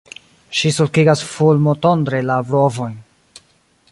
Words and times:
Ŝi 0.59 0.71
sulkigas 0.77 1.21
fulmotondre 1.33 2.23
la 2.31 2.39
brovojn. 2.49 2.99